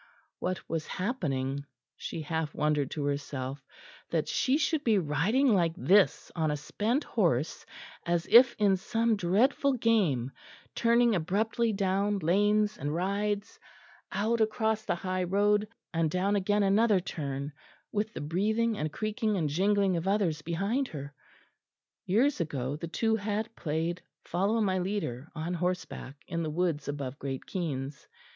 [0.39, 1.63] What was happening,
[1.95, 3.63] she half wondered to herself,
[4.09, 7.67] that she should be riding like this on a spent horse,
[8.03, 10.31] as if in some dreadful game,
[10.73, 13.59] turning abruptly down lanes and rides,
[14.11, 17.53] out across the high road, and down again another turn,
[17.91, 21.13] with the breathing and creaking and jingling of others behind her?
[22.07, 27.19] Years ago the two had played Follow my leader on horseback in the woods above
[27.19, 28.07] Great Keynes.